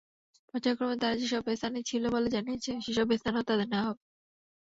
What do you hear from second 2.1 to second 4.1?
বলে জানিয়েছেন, সেসব স্থানেও তাঁদের নেওয়া হবে।